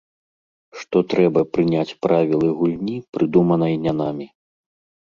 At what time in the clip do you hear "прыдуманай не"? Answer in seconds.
3.19-3.91